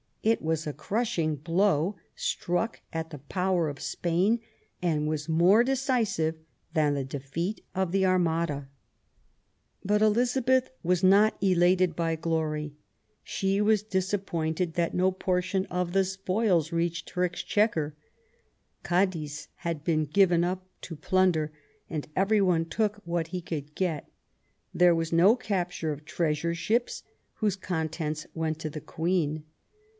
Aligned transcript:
It 0.23 0.41
was 0.41 0.65
a 0.65 0.73
crushing 0.73 1.35
blow 1.35 1.95
struck 2.15 2.81
at 2.91 3.11
the 3.11 3.19
power 3.19 3.69
of 3.69 3.79
Spain 3.79 4.39
and 4.81 5.07
was 5.07 5.29
more 5.29 5.63
decisive 5.63 6.35
than 6.75 6.93
the 6.93 7.03
defeat 7.03 7.63
of 7.75 7.91
the 7.91 8.05
Armada. 8.05 8.67
But 9.83 10.01
Elizabeth 10.03 10.69
was 10.83 11.03
not 11.03 11.37
elated 11.41 11.95
by 11.95 12.15
glory; 12.15 12.75
she 13.23 13.61
was 13.61 13.81
disappointed 13.83 14.73
that 14.73 14.93
no 14.95 15.11
portion 15.11 15.65
of 15.67 15.91
the 15.93 16.03
spoils 16.03 16.71
reached 16.71 17.11
her 17.11 17.23
Exchequer. 17.23 17.95
Cadiz 18.83 19.49
had 19.57 19.83
been 19.83 20.05
given 20.05 20.43
up 20.43 20.67
to 20.81 20.95
plunder, 20.95 21.51
and 21.89 22.07
every 22.15 22.41
one 22.41 22.65
took 22.65 22.97
what 23.05 23.27
he 23.27 23.41
could 23.41 23.73
get; 23.75 24.09
there 24.73 24.95
was 24.95 25.11
no 25.13 25.35
capture 25.35 25.91
of 25.91 26.05
treasure 26.05 26.55
ships 26.55 27.03
whose 27.35 27.55
contents 27.55 28.25
went 28.35 28.59
to 28.59 28.69
the 28.69 28.81
Queen. 28.81 29.43